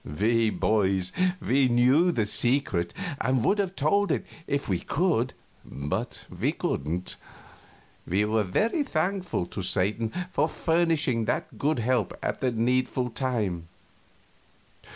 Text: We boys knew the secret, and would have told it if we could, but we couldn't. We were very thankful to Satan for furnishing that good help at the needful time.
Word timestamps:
We 0.03 0.49
boys 0.49 1.11
knew 1.39 2.11
the 2.11 2.25
secret, 2.25 2.91
and 3.19 3.45
would 3.45 3.59
have 3.59 3.75
told 3.75 4.11
it 4.11 4.25
if 4.47 4.67
we 4.67 4.79
could, 4.79 5.35
but 5.63 6.25
we 6.27 6.53
couldn't. 6.53 7.17
We 8.07 8.25
were 8.25 8.41
very 8.41 8.81
thankful 8.81 9.45
to 9.45 9.61
Satan 9.61 10.11
for 10.31 10.49
furnishing 10.49 11.25
that 11.25 11.59
good 11.59 11.77
help 11.77 12.17
at 12.23 12.41
the 12.41 12.51
needful 12.51 13.11
time. 13.11 13.67